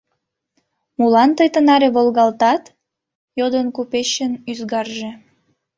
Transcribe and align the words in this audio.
—Молан 0.99 1.29
тый 1.37 1.49
тынаре 1.53 1.89
волгалтат?— 1.95 2.63
йодын 3.39 3.67
купечын 3.75 4.31
ӱзгарже. 4.51 5.11